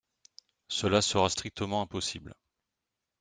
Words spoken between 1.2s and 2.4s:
strictement impossible.